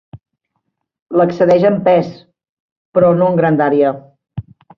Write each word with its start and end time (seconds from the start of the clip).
L'excedeix 1.21 1.65
en 1.69 1.77
pes, 1.89 2.09
però 2.99 3.13
no 3.21 3.29
en 3.35 3.39
grandària. 3.43 3.95